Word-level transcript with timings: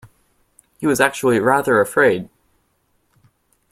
He 0.79 0.87
was 0.87 0.99
actually 0.99 1.39
rather 1.39 1.79
afraid 1.79 2.27